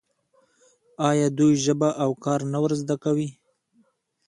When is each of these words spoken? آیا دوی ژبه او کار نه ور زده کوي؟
آیا 1.09 1.27
دوی 1.37 1.53
ژبه 1.63 1.89
او 2.03 2.11
کار 2.23 2.39
نه 2.53 2.59
ور 2.63 2.71
زده 2.81 2.95
کوي؟ 3.03 3.29